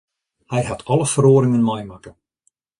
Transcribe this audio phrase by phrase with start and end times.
[0.53, 2.17] Hy hat alle feroaringen meimakke